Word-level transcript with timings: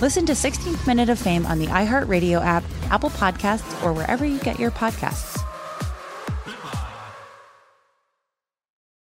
Listen 0.00 0.24
to 0.26 0.32
16th 0.32 0.86
Minute 0.86 1.08
of 1.08 1.18
Fame 1.18 1.44
on 1.44 1.58
the 1.58 1.66
iHeartRadio 1.66 2.40
app, 2.40 2.62
Apple 2.88 3.10
Podcasts, 3.10 3.84
or 3.84 3.92
wherever 3.92 4.24
you 4.24 4.38
get 4.38 4.60
your 4.60 4.70
podcasts. 4.70 5.42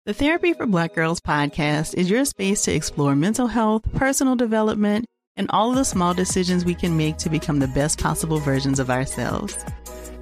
The 0.04 0.12
Therapy 0.12 0.52
for 0.52 0.66
Black 0.66 0.94
Girls 0.94 1.22
podcast 1.22 1.94
is 1.94 2.10
your 2.10 2.26
space 2.26 2.60
to 2.64 2.74
explore 2.74 3.16
mental 3.16 3.46
health, 3.46 3.90
personal 3.94 4.36
development, 4.36 5.06
and 5.36 5.46
all 5.48 5.72
the 5.72 5.86
small 5.86 6.12
decisions 6.12 6.66
we 6.66 6.74
can 6.74 6.98
make 6.98 7.16
to 7.16 7.30
become 7.30 7.60
the 7.60 7.68
best 7.68 7.98
possible 7.98 8.36
versions 8.36 8.78
of 8.78 8.90
ourselves. 8.90 9.56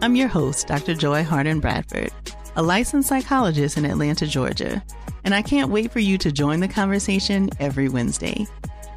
I'm 0.01 0.15
your 0.15 0.29
host, 0.29 0.69
Dr. 0.69 0.95
Joy 0.95 1.25
Harden 1.25 1.59
Bradford, 1.59 2.13
a 2.55 2.63
licensed 2.63 3.09
psychologist 3.09 3.77
in 3.77 3.85
Atlanta, 3.85 4.29
Georgia, 4.29 4.81
and 5.25 5.35
I 5.35 5.43
can't 5.43 5.73
wait 5.73 5.91
for 5.91 5.99
you 5.99 6.19
to 6.19 6.31
join 6.31 6.61
the 6.61 6.69
conversation 6.69 7.51
every 7.59 7.89
Wednesday. 7.89 8.47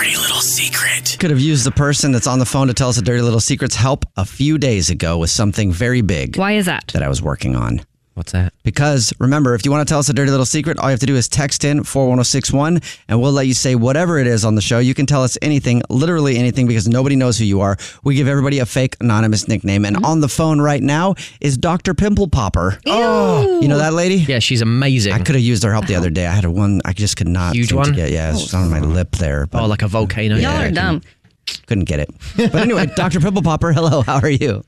dirty 0.00 0.16
little 0.16 0.40
secret. 0.40 1.16
Could 1.20 1.28
have 1.28 1.40
used 1.40 1.66
the 1.66 1.70
person 1.70 2.10
that's 2.10 2.26
on 2.26 2.38
the 2.38 2.46
phone 2.46 2.68
to 2.68 2.74
tell 2.74 2.88
us 2.88 2.96
a 2.96 3.02
dirty 3.02 3.20
little 3.20 3.40
secret's 3.40 3.74
help 3.74 4.06
a 4.16 4.24
few 4.24 4.56
days 4.56 4.88
ago 4.88 5.18
with 5.18 5.28
something 5.28 5.72
very 5.72 6.00
big. 6.00 6.38
Why 6.38 6.52
is 6.52 6.64
that? 6.64 6.86
That 6.94 7.02
I 7.02 7.08
was 7.08 7.20
working 7.20 7.54
on. 7.54 7.82
What's 8.20 8.32
that? 8.32 8.52
Because 8.64 9.14
remember, 9.18 9.54
if 9.54 9.64
you 9.64 9.70
want 9.70 9.88
to 9.88 9.90
tell 9.90 9.98
us 9.98 10.10
a 10.10 10.12
dirty 10.12 10.30
little 10.30 10.44
secret, 10.44 10.78
all 10.78 10.88
you 10.88 10.90
have 10.90 11.00
to 11.00 11.06
do 11.06 11.16
is 11.16 11.26
text 11.26 11.64
in 11.64 11.84
41061 11.84 12.80
and 13.08 13.18
we'll 13.18 13.32
let 13.32 13.46
you 13.46 13.54
say 13.54 13.74
whatever 13.74 14.18
it 14.18 14.26
is 14.26 14.44
on 14.44 14.56
the 14.56 14.60
show. 14.60 14.78
You 14.78 14.92
can 14.92 15.06
tell 15.06 15.24
us 15.24 15.38
anything, 15.40 15.80
literally 15.88 16.36
anything, 16.36 16.66
because 16.66 16.86
nobody 16.86 17.16
knows 17.16 17.38
who 17.38 17.46
you 17.46 17.62
are. 17.62 17.78
We 18.04 18.16
give 18.16 18.28
everybody 18.28 18.58
a 18.58 18.66
fake 18.66 18.94
anonymous 19.00 19.48
nickname. 19.48 19.86
And 19.86 20.04
on 20.04 20.20
the 20.20 20.28
phone 20.28 20.60
right 20.60 20.82
now 20.82 21.14
is 21.40 21.56
Dr. 21.56 21.94
Pimple 21.94 22.28
Popper. 22.28 22.78
Oh, 22.84 23.62
you 23.62 23.68
know 23.68 23.78
that 23.78 23.94
lady? 23.94 24.16
Yeah, 24.16 24.40
she's 24.40 24.60
amazing. 24.60 25.14
I 25.14 25.20
could 25.20 25.34
have 25.34 25.42
used 25.42 25.62
her 25.62 25.72
help 25.72 25.86
the 25.86 25.94
other 25.94 26.10
day. 26.10 26.26
I 26.26 26.32
had 26.32 26.44
a 26.44 26.50
one, 26.50 26.82
I 26.84 26.92
just 26.92 27.16
could 27.16 27.26
not. 27.26 27.54
Huge 27.54 27.72
one? 27.72 27.86
To 27.86 27.92
get, 27.92 28.10
yeah, 28.10 28.34
it's 28.34 28.52
on 28.52 28.68
my 28.68 28.80
oh. 28.80 28.84
lip 28.84 29.12
there. 29.12 29.46
But 29.46 29.62
oh, 29.62 29.66
like 29.66 29.80
a 29.80 29.88
volcano. 29.88 30.36
Yeah, 30.36 30.42
Y'all 30.42 30.50
I 30.50 30.54
are 30.56 30.58
couldn't- 30.68 30.74
dumb. 30.74 31.02
Couldn't 31.66 31.84
get 31.84 32.00
it. 32.00 32.10
But 32.36 32.54
anyway, 32.56 32.86
Dr. 32.94 33.18
Pimple 33.18 33.42
Popper, 33.42 33.72
hello. 33.72 34.02
How 34.02 34.20
are 34.20 34.28
you? 34.28 34.62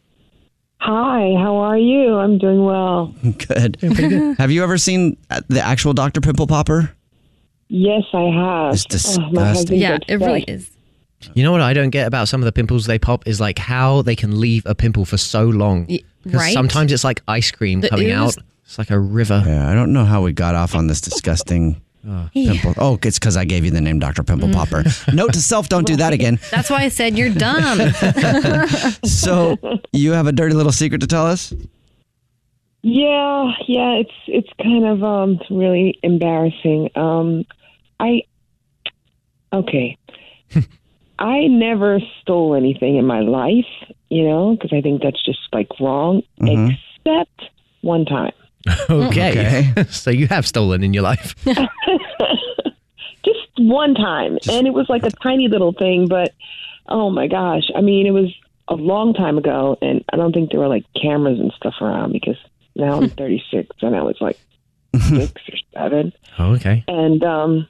Hi, 0.84 1.34
how 1.41 1.56
are 1.59 1.78
you? 1.78 2.16
I'm 2.16 2.38
doing 2.38 2.65
well. 2.65 3.15
Good. 3.48 3.76
Have 4.38 4.50
you 4.50 4.65
ever 4.65 4.76
seen 4.78 5.16
uh, 5.31 5.41
the 5.48 5.60
actual 5.60 5.93
Dr. 5.93 6.20
Pimple 6.20 6.48
Popper? 6.48 6.93
Yes, 7.69 8.03
I 8.12 8.22
have. 8.25 8.75
It's 8.75 8.84
Oh, 8.87 8.88
disgusting. 8.91 9.34
husband 9.37 9.81
Yeah, 9.81 9.98
it 10.09 10.16
really 10.16 10.43
is. 10.43 10.69
You 11.34 11.44
know 11.44 11.53
what 11.53 11.60
I 11.60 11.72
don't 11.72 11.91
get 11.91 12.09
about 12.09 12.26
some 12.26 12.41
of 12.41 12.47
the 12.47 12.53
pimples 12.53 12.87
they 12.87 12.98
pop 12.98 13.28
is 13.28 13.41
like 13.41 13.59
how 13.59 14.03
they 14.03 14.16
can 14.16 14.41
leave 14.41 14.65
a 14.66 14.75
pimple 14.75 15.04
for 15.04 15.16
so 15.16 15.44
long. 15.44 15.87
'Cause 15.87 16.00
right? 16.34 16.53
Sometimes 16.53 16.91
it's 16.93 17.04
like 17.04 17.22
ice 17.28 17.53
cream 17.53 17.81
The 17.81 17.88
coming 17.91 18.09
ooze- 18.09 18.37
out. 18.37 18.37
It's 18.64 18.76
like 18.78 18.91
a 18.91 18.99
river. 18.99 19.41
Yeah, 19.47 19.70
I 19.70 19.75
don't 19.75 19.93
know 19.93 20.04
how 20.04 20.22
we 20.22 20.32
got 20.32 20.54
off 20.56 20.75
on 20.75 20.88
this 20.88 21.00
disgusting 21.00 21.81
pimple. 22.32 22.74
Oh, 22.78 22.98
it's 23.02 23.18
because 23.18 23.36
I 23.36 23.44
gave 23.44 23.64
you 23.64 23.70
the 23.70 23.80
name 23.80 23.98
Dr. 23.98 24.22
Pimple 24.22 24.48
Mm. 24.48 24.54
Popper. 24.54 24.84
Note 25.14 25.32
to 25.34 25.40
self, 25.40 25.68
don't 25.68 25.86
do 25.86 25.96
that 25.96 26.12
again. 26.12 26.38
That's 26.50 26.68
why 26.70 26.82
I 26.82 26.88
said 26.88 27.16
you're 27.16 27.30
dumb. 27.32 27.78
So, 29.04 29.56
you 29.92 30.12
have 30.12 30.26
a 30.26 30.32
dirty 30.32 30.54
little 30.54 30.72
secret 30.72 31.00
to 31.02 31.06
tell 31.06 31.26
us? 31.26 31.52
Yeah, 32.82 33.52
yeah, 33.68 33.92
it's 34.02 34.10
it's 34.26 34.48
kind 34.60 34.84
of 34.84 35.04
um 35.04 35.38
really 35.50 35.98
embarrassing. 36.02 36.90
Um 36.96 37.44
I 38.00 38.22
okay. 39.52 39.96
I 41.20 41.46
never 41.46 42.00
stole 42.20 42.56
anything 42.56 42.96
in 42.96 43.06
my 43.06 43.20
life, 43.20 43.66
you 44.08 44.24
know, 44.28 44.56
because 44.56 44.72
I 44.72 44.80
think 44.80 45.02
that's 45.02 45.22
just 45.24 45.38
like 45.52 45.69
wrong, 45.78 46.22
Mhm. 46.40 46.76
except 47.06 47.50
one 47.82 48.04
time. 48.04 48.32
Okay. 48.90 49.70
Okay. 49.72 49.84
so 49.90 50.10
you 50.10 50.26
have 50.28 50.46
stolen 50.46 50.82
in 50.82 50.94
your 50.94 51.02
life. 51.02 51.34
Just 51.44 51.58
one 53.58 53.94
time. 53.94 54.38
And 54.50 54.66
it 54.66 54.74
was 54.74 54.86
like 54.88 55.04
a 55.04 55.10
tiny 55.10 55.48
little 55.48 55.72
thing, 55.72 56.08
but 56.08 56.34
oh 56.88 57.10
my 57.10 57.26
gosh. 57.26 57.64
I 57.74 57.80
mean, 57.80 58.06
it 58.06 58.10
was 58.10 58.34
a 58.68 58.74
long 58.74 59.14
time 59.14 59.38
ago, 59.38 59.76
and 59.82 60.04
I 60.12 60.16
don't 60.16 60.32
think 60.32 60.50
there 60.50 60.60
were 60.60 60.68
like 60.68 60.84
cameras 61.00 61.38
and 61.40 61.52
stuff 61.52 61.74
around 61.80 62.12
because 62.12 62.36
now 62.76 63.00
I'm 63.00 63.08
36 63.10 63.76
and 63.82 63.96
I 63.96 64.02
was 64.02 64.16
like 64.20 64.38
six 64.94 65.32
or 65.48 65.58
seven. 65.74 66.12
Oh, 66.38 66.52
okay. 66.54 66.84
And 66.88 67.22
um, 67.24 67.68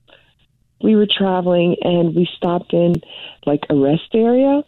we 0.82 0.96
were 0.96 1.06
traveling 1.06 1.76
and 1.82 2.14
we 2.14 2.28
stopped 2.36 2.72
in 2.72 2.94
like 3.46 3.60
a 3.70 3.74
rest 3.74 4.14
area. 4.14 4.62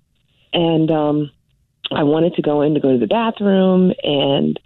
And 0.53 0.91
um, 0.91 1.31
I 1.93 2.03
wanted 2.05 2.35
to 2.35 2.43
go 2.43 2.63
in 2.63 2.75
to 2.75 2.81
go 2.81 2.93
to 2.93 2.99
the 2.99 3.07
bathroom, 3.07 3.93
and 4.03 4.59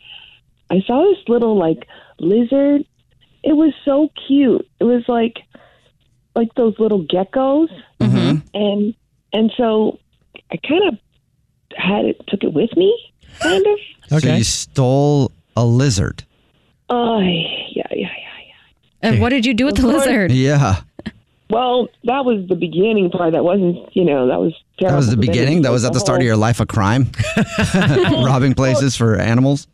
I 0.70 0.82
saw 0.86 1.02
this 1.02 1.22
little 1.28 1.56
like 1.58 1.86
lizard. 2.18 2.84
It 3.42 3.52
was 3.56 3.72
so 3.84 4.08
cute. 4.26 4.66
It 4.80 4.84
was 4.84 5.04
like 5.08 5.38
like 6.34 6.54
those 6.54 6.74
little 6.78 7.04
geckos, 7.04 7.68
Mm-hmm. 8.00 8.38
and 8.54 8.94
and 9.32 9.52
so 9.56 9.98
I 10.52 10.56
kind 10.56 10.88
of 10.88 10.98
had 11.76 12.04
it, 12.06 12.20
took 12.28 12.42
it 12.44 12.52
with 12.52 12.70
me, 12.76 12.96
kind 13.40 13.64
of. 13.66 14.20
So, 14.20 14.28
you 14.28 14.44
stole 14.44 15.32
a 15.56 15.64
lizard. 15.64 16.24
Oh, 16.90 17.18
yeah, 17.20 17.26
yeah, 17.74 17.86
yeah. 17.92 18.06
Yeah. 18.06 19.10
And 19.10 19.20
what 19.20 19.28
did 19.30 19.44
you 19.46 19.52
do 19.54 19.66
with 19.66 19.76
the 19.76 19.82
course. 19.82 20.06
lizard? 20.06 20.32
Yeah. 20.32 20.80
Well, 21.50 21.88
that 22.04 22.24
was 22.24 22.46
the 22.48 22.54
beginning 22.56 23.10
part. 23.10 23.32
That 23.32 23.44
wasn't, 23.44 23.94
you 23.94 24.04
know, 24.04 24.26
that 24.28 24.40
was 24.40 24.54
terrible. 24.78 24.92
That 24.92 24.96
was 24.96 25.10
the 25.10 25.16
But 25.16 25.26
then 25.26 25.28
it 25.28 25.32
beginning. 25.38 25.62
That 25.62 25.72
was 25.72 25.84
at 25.84 25.92
the 25.92 26.00
start 26.00 26.20
of 26.20 26.26
your 26.26 26.36
life 26.36 26.60
of 26.60 26.68
crime, 26.68 27.10
robbing 28.24 28.54
places 28.54 28.96
for 28.96 29.16
animals. 29.16 29.66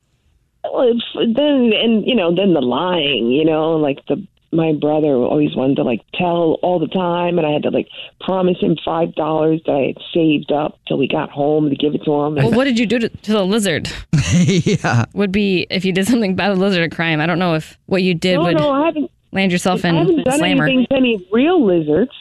Well, 0.75 0.89
it's- 0.89 1.35
then 1.37 1.73
and 1.73 2.07
you 2.07 2.15
know, 2.15 2.35
then 2.35 2.53
the 2.55 2.61
lying. 2.61 3.31
You 3.31 3.45
know, 3.45 3.73
like 3.77 4.05
the 4.09 4.27
my 4.53 4.73
brother 4.73 5.15
always 5.17 5.55
wanted 5.57 5.75
to 5.77 5.83
like 5.83 6.01
tell 6.15 6.59
all 6.63 6.79
the 6.79 6.87
time, 6.87 7.39
and 7.39 7.47
I 7.47 7.51
had 7.51 7.65
to 7.65 7.71
like 7.71 7.89
promise 8.21 8.59
him 8.61 8.77
five 8.85 9.15
dollars 9.15 9.61
that 9.67 9.73
I 9.73 9.87
had 9.89 9.97
saved 10.13 10.53
up 10.53 10.79
till 10.87 10.97
we 10.99 11.09
got 11.09 11.31
home 11.31 11.71
to 11.71 11.77
give 11.77 11.95
it 11.95 12.05
to 12.05 12.13
him. 12.13 12.35
Well, 12.37 12.53
what 12.53 12.65
did 12.65 12.79
you 12.79 12.87
do 12.87 12.99
to, 13.01 13.09
to 13.09 13.33
the 13.33 13.45
lizard? 13.45 13.91
yeah. 14.33 15.05
Would 15.15 15.33
be 15.33 15.67
if 15.71 15.85
you 15.85 15.93
did 15.93 16.07
something 16.07 16.35
bad 16.37 16.49
to 16.51 16.55
the 16.55 16.61
lizard 16.61 16.85
a 16.93 16.95
crime. 16.95 17.21
I 17.21 17.27
don't 17.27 17.39
know 17.39 17.55
if 17.55 17.77
what 17.87 18.03
you 18.03 18.15
did 18.15 18.35
no, 18.37 18.45
would 18.45 18.57
no, 18.57 18.71
I 18.71 18.87
haven't. 18.87 19.11
land 19.33 19.51
yourself 19.53 19.85
I 19.85 19.89
in 19.89 19.95
haven't 19.97 20.23
done 20.25 20.39
slammer. 20.39 20.65
anything 20.67 20.87
to 20.91 20.95
any 20.97 21.29
real 21.33 21.65
lizards. 21.65 22.13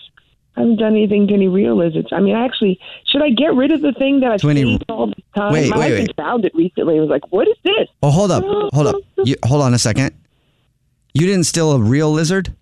I 0.56 0.62
haven't 0.62 0.76
done 0.78 0.92
anything 0.94 1.28
to 1.28 1.34
any 1.34 1.48
real 1.48 1.76
lizards. 1.76 2.10
I 2.12 2.20
mean, 2.20 2.36
actually, 2.36 2.80
should 3.08 3.22
I 3.24 3.30
get 3.30 3.56
rid 3.56 3.72
of 3.72 3.82
the 3.82 3.92
thing 3.94 4.20
that 4.20 4.32
I've 4.32 4.42
To 4.42 4.50
any- 4.50 4.64
saved 4.64 4.86
all 4.90 5.08
the 5.08 5.16
time? 5.36 5.52
Wait, 5.54 5.70
My 5.70 5.78
wait, 5.80 5.84
husband 5.90 6.08
wait. 6.10 6.16
found 6.16 6.46
it 6.46 6.54
recently. 6.54 6.98
It 6.98 7.00
was 7.00 7.10
like, 7.10 7.32
what 7.32 7.48
is 7.48 7.56
this? 7.64 7.88
Oh, 8.04 8.12
hold 8.12 8.32
up. 8.32 8.44
Hold 8.74 8.88
up. 8.88 8.96
You, 9.26 9.36
hold 9.46 9.62
on 9.62 9.74
a 9.74 9.80
second. 9.80 10.14
You 11.14 11.26
didn't 11.26 11.46
steal 11.46 11.72
a 11.72 11.80
real 11.80 12.12
lizard? 12.12 12.54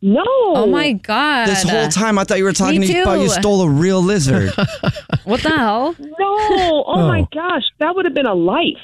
No. 0.00 0.22
Oh 0.26 0.66
my 0.66 0.92
god! 0.92 1.48
This 1.48 1.62
whole 1.62 1.88
time 1.88 2.18
I 2.18 2.24
thought 2.24 2.36
you 2.36 2.44
were 2.44 2.52
talking 2.52 2.82
Me 2.82 3.00
about 3.00 3.20
you 3.20 3.30
stole 3.30 3.62
a 3.62 3.68
real 3.68 4.02
lizard. 4.02 4.52
What 5.24 5.42
the 5.42 5.48
hell? 5.48 5.96
No. 5.98 6.84
Oh, 6.86 7.08
my 7.08 7.20
oh. 7.22 7.28
gosh, 7.32 7.62
that 7.78 7.96
would 7.96 8.04
have 8.04 8.12
been 8.12 8.26
a 8.26 8.34
life. 8.34 8.76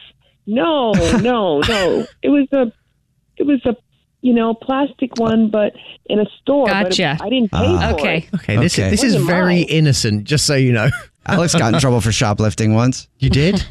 No, 0.47 0.93
no, 1.21 1.61
no. 1.61 2.07
It 2.23 2.31
was 2.31 2.49
a, 2.53 2.73
it 3.37 3.43
was 3.47 3.61
a, 3.67 3.77
you 4.23 4.33
know, 4.35 4.55
plastic 4.55 5.11
one, 5.19 5.49
but 5.51 5.73
in 6.07 6.19
a 6.21 6.27
store. 6.43 6.67
but 6.67 6.85
Gotcha. 6.91 7.17
I 7.21 7.29
didn't 7.29 7.51
pay 7.53 7.59
Ah. 7.59 7.89
for 7.91 8.01
Okay. 8.01 8.17
it. 8.19 8.35
Okay. 8.35 8.57
This, 8.57 8.79
Okay. 8.79 8.91
this 8.91 9.03
is 9.03 9.15
Wasn't 9.15 9.31
very 9.31 9.55
mine. 9.61 9.65
innocent, 9.69 10.25
just 10.25 10.45
so 10.47 10.55
you 10.55 10.73
know. 10.73 10.91
Alex 11.27 11.55
got 11.55 11.73
in 11.75 11.81
trouble 11.81 12.01
for 12.01 12.13
shoplifting 12.13 12.75
once. 12.75 13.09
You 13.19 13.31
did? 13.31 13.65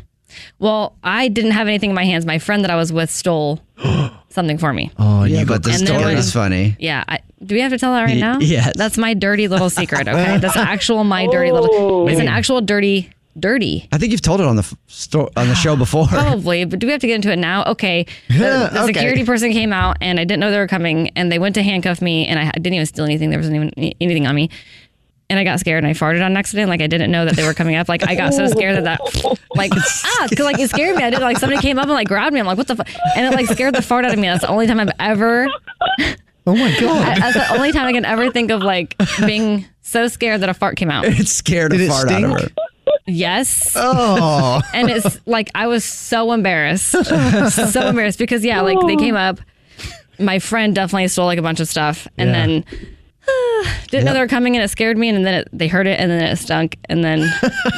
Well, 0.60 0.96
I 1.04 1.28
didn't 1.28 1.52
have 1.52 1.68
anything 1.68 1.90
in 1.90 1.96
my 1.96 2.06
hands. 2.06 2.26
My 2.26 2.40
friend 2.40 2.64
that 2.64 2.72
I 2.72 2.76
was 2.76 2.94
with 2.94 3.10
stole 3.10 3.60
something 4.30 4.58
for 4.58 4.72
me. 4.74 4.92
Oh, 5.00 5.24
yeah, 5.24 5.42
you 5.42 5.46
but 5.46 5.64
the 5.64 5.72
And 5.72 5.80
then 5.82 5.88
story 5.88 6.06
when- 6.06 6.18
is 6.18 6.32
funny. 6.32 6.76
Yeah. 6.80 7.04
I, 7.08 7.20
do 7.44 7.56
we 7.56 7.62
have 7.62 7.72
to 7.72 7.78
tell 7.78 7.94
that 7.94 8.04
right 8.04 8.18
now? 8.18 8.38
yes. 8.40 8.74
That's 8.76 8.98
my 8.98 9.14
dirty 9.14 9.48
little 9.48 9.70
secret. 9.70 10.08
Okay. 10.08 10.38
That's 10.38 10.56
actual 10.58 11.04
my 11.04 11.26
dirty 11.28 11.52
little. 11.52 12.08
It's 12.08 12.20
an 12.20 12.28
actual 12.28 12.62
dirty, 12.62 13.10
dirty. 13.40 13.88
I 13.92 13.98
think 13.98 14.12
you've 14.12 14.22
told 14.22 14.40
it 14.42 14.48
on 14.48 14.56
the 14.56 14.76
sto- 14.88 15.30
on 15.36 15.48
the 15.48 15.56
show 15.56 15.76
before. 15.86 16.08
Probably, 16.08 16.66
but 16.66 16.80
do 16.80 16.88
we 16.88 16.92
have 16.92 17.02
to 17.02 17.08
get 17.08 17.16
into 17.16 17.32
it 17.32 17.38
now? 17.40 17.64
Okay. 17.66 18.06
The, 18.30 18.70
the 18.72 18.84
Okay. 18.84 18.94
security 18.94 19.26
person 19.26 19.52
came 19.52 19.74
out 19.74 19.98
and 20.02 20.20
I 20.20 20.24
didn't 20.24 20.40
know 20.40 20.52
they 20.52 20.60
were 20.60 20.68
coming 20.68 21.10
and 21.16 21.32
they 21.32 21.40
went 21.40 21.56
to 21.56 21.64
handcuff 21.64 22.02
me 22.02 22.26
and 22.28 22.40
I 22.40 22.52
didn't 22.52 22.74
even 22.74 22.86
steal 22.86 23.06
anything. 23.06 23.30
There 23.30 23.40
wasn't 23.40 23.56
even 23.56 23.94
anything 24.00 24.28
on 24.28 24.36
me. 24.36 24.50
And 25.32 25.38
I 25.38 25.44
got 25.44 25.60
scared 25.60 25.84
and 25.84 25.88
I 25.88 25.94
farted 25.94 26.26
on 26.26 26.36
accident. 26.38 26.70
Like 26.70 26.82
I 26.82 26.88
didn't 26.88 27.12
know 27.12 27.26
that 27.26 27.36
they 27.36 27.46
were 27.46 27.54
coming 27.54 27.76
up. 27.76 27.88
Like 27.90 28.08
I 28.08 28.16
got 28.16 28.34
so 28.34 28.48
scared 28.48 28.76
that 28.78 28.84
that, 28.86 29.38
like, 29.56 29.72
ah, 29.76 30.28
because 30.30 30.46
like 30.46 30.58
it 30.60 30.70
scared 30.70 30.96
me. 30.96 31.04
I 31.04 31.10
did 31.12 31.20
like 31.20 31.38
somebody 31.38 31.62
came 31.62 31.78
up 31.78 31.84
and 31.84 31.94
like 31.94 32.08
grabbed 32.08 32.34
me. 32.34 32.40
I'm 32.40 32.46
like, 32.48 32.58
what 32.58 32.68
the 32.68 32.76
fuck? 32.76 32.88
And 33.16 33.26
it 33.28 33.36
like 33.36 33.46
scared 33.48 33.76
the 33.76 33.82
fart 33.84 34.06
out 34.06 34.14
of 34.14 34.18
me. 34.20 34.28
That's 34.28 34.42
the 34.42 34.48
only 34.50 34.66
time 34.68 34.80
I've 34.80 34.92
ever. 35.00 35.48
Oh 36.48 36.56
my 36.56 36.72
god. 36.80 37.06
I, 37.08 37.20
that's 37.32 37.48
the 37.50 37.56
only 37.58 37.72
time 37.72 37.86
I 37.86 37.92
can 37.92 38.06
ever 38.06 38.32
think 38.32 38.50
of 38.50 38.64
like 38.64 38.96
being 39.24 39.66
so 39.82 40.08
scared 40.08 40.42
that 40.42 40.50
a 40.50 40.54
fart 40.56 40.78
came 40.78 40.90
out. 40.90 41.06
It 41.06 41.28
scared 41.28 41.72
Did 41.74 41.82
a 41.82 41.84
it 41.84 41.90
fart 41.90 42.10
out 42.10 42.24
of 42.24 42.32
her. 42.32 42.48
Stink? 43.10 43.20
Yes. 43.20 43.74
Oh. 43.76 44.62
and 44.74 44.90
it's 44.90 45.20
like 45.26 45.50
I 45.56 45.68
was 45.68 45.84
so 45.86 46.32
embarrassed, 46.32 46.92
so 47.06 47.88
embarrassed 47.88 48.20
because 48.20 48.44
yeah, 48.46 48.62
like 48.62 48.78
they 48.88 48.96
came 48.96 49.16
up. 49.16 49.40
My 50.20 50.40
friend 50.40 50.76
definitely 50.76 51.08
stole 51.08 51.26
like 51.28 51.40
a 51.40 51.42
bunch 51.42 51.60
of 51.60 51.68
stuff, 51.68 52.08
and 52.18 52.30
Yeah. 52.30 52.36
then 52.46 52.66
didn't 53.90 54.06
know 54.06 54.14
they 54.14 54.20
were 54.20 54.28
coming, 54.28 54.56
and 54.56 54.64
it 54.64 54.68
scared 54.70 54.98
me. 54.98 55.10
And 55.10 55.26
then 55.26 55.34
it, 55.34 55.48
they 55.54 55.68
heard 55.68 55.88
it, 55.88 56.00
and 56.00 56.12
then 56.12 56.22
it 56.22 56.36
stunk. 56.38 56.78
And 56.90 57.04
then 57.04 57.30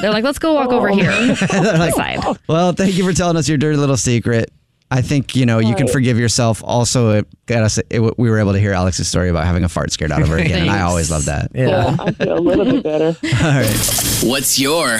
they're 0.02 0.12
like, 0.12 0.24
"Let's 0.24 0.40
go 0.40 0.54
walk 0.54 0.70
over 0.72 0.90
oh 0.90 0.96
here." 0.96 1.36
Side. 1.36 2.20
Well, 2.48 2.74
thank 2.74 2.98
you 2.98 3.04
for 3.04 3.14
telling 3.14 3.38
us 3.38 3.48
your 3.48 3.58
dirty 3.58 3.78
little 3.78 3.98
secret. 3.98 4.52
I 4.94 5.02
think 5.02 5.38
you 5.38 5.46
know 5.46 5.60
you 5.60 5.74
can 5.76 5.88
forgive 5.88 6.20
yourself. 6.20 6.62
Also, 6.66 7.12
it 7.20 7.28
got 7.46 7.64
us. 7.64 7.80
It, 7.90 8.00
we 8.20 8.30
were 8.30 8.40
able 8.40 8.52
to 8.54 8.60
hear 8.60 8.74
Alex's 8.74 9.08
story 9.08 9.30
about 9.30 9.46
having 9.46 9.64
a 9.64 9.70
fart 9.70 9.92
scared 9.92 10.12
out 10.12 10.22
of 10.22 10.28
her 10.28 10.38
again, 10.38 10.64
and 10.64 10.70
I 10.72 10.82
always 10.90 11.10
love 11.10 11.26
that. 11.26 11.52
Yeah. 11.54 11.96
I 12.00 12.12
feel 12.12 12.38
a 12.38 12.40
little 12.40 12.66
bit 12.66 12.84
better. 12.84 13.16
All 13.24 13.52
right. 13.52 14.20
What's 14.24 14.60
your 14.60 15.00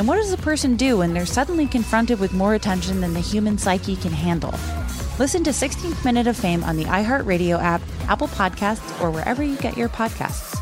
And 0.00 0.08
what 0.08 0.16
does 0.16 0.32
a 0.32 0.38
person 0.38 0.76
do 0.76 0.96
when 0.96 1.12
they're 1.12 1.26
suddenly 1.26 1.66
confronted 1.66 2.20
with 2.20 2.32
more 2.32 2.54
attention 2.54 3.02
than 3.02 3.12
the 3.12 3.20
human 3.20 3.58
psyche 3.58 3.96
can 3.96 4.12
handle? 4.12 4.54
Listen 5.18 5.44
to 5.44 5.50
16th 5.50 6.02
Minute 6.06 6.26
of 6.26 6.38
Fame 6.38 6.64
on 6.64 6.78
the 6.78 6.84
iHeartRadio 6.84 7.60
app, 7.60 7.82
Apple 8.08 8.28
Podcasts, 8.28 8.98
or 9.02 9.10
wherever 9.10 9.42
you 9.42 9.58
get 9.58 9.76
your 9.76 9.90
podcasts. 9.90 10.58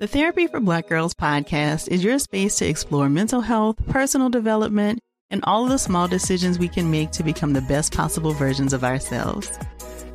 The 0.00 0.08
Therapy 0.08 0.48
for 0.48 0.58
Black 0.58 0.88
Girls 0.88 1.14
podcast 1.14 1.86
is 1.86 2.02
your 2.02 2.18
space 2.18 2.56
to 2.56 2.66
explore 2.66 3.08
mental 3.08 3.42
health, 3.42 3.76
personal 3.86 4.30
development, 4.30 4.98
and 5.30 5.44
all 5.44 5.62
of 5.62 5.70
the 5.70 5.78
small 5.78 6.08
decisions 6.08 6.58
we 6.58 6.66
can 6.66 6.90
make 6.90 7.12
to 7.12 7.22
become 7.22 7.52
the 7.52 7.60
best 7.60 7.94
possible 7.94 8.32
versions 8.32 8.72
of 8.72 8.82
ourselves. 8.82 9.48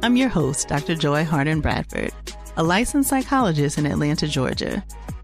I'm 0.04 0.18
your 0.18 0.28
host, 0.28 0.68
Dr. 0.68 0.96
Joy 0.96 1.24
Harden 1.24 1.62
Bradford, 1.62 2.12
a 2.58 2.64
licensed 2.64 3.10
psychologist 3.10 3.78
in 3.78 3.86
Atlanta, 3.86 4.28
Georgia, 4.28 4.84